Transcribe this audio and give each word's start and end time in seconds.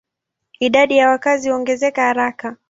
Idadi 0.59 0.97
ya 0.97 1.09
wakazi 1.09 1.49
huongezeka 1.49 2.01
haraka. 2.01 2.57